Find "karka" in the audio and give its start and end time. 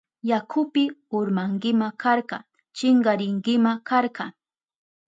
2.03-2.37, 3.89-4.25